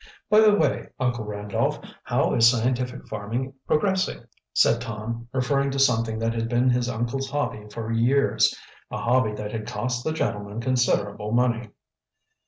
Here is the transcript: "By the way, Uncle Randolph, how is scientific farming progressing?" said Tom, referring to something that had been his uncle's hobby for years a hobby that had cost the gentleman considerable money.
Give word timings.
"By 0.31 0.39
the 0.39 0.55
way, 0.55 0.87
Uncle 0.99 1.25
Randolph, 1.25 1.77
how 2.03 2.33
is 2.33 2.49
scientific 2.49 3.07
farming 3.07 3.53
progressing?" 3.67 4.23
said 4.51 4.81
Tom, 4.81 5.27
referring 5.31 5.69
to 5.69 5.77
something 5.77 6.17
that 6.17 6.33
had 6.33 6.49
been 6.49 6.71
his 6.71 6.89
uncle's 6.89 7.29
hobby 7.29 7.67
for 7.71 7.91
years 7.91 8.57
a 8.89 8.97
hobby 8.97 9.33
that 9.35 9.51
had 9.51 9.67
cost 9.67 10.03
the 10.03 10.11
gentleman 10.11 10.59
considerable 10.59 11.33
money. 11.33 11.69